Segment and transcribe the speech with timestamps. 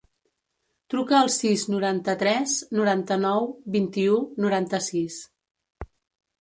[0.93, 5.23] Truca al sis, noranta-tres, noranta-nou, vint-i-u, noranta-sis.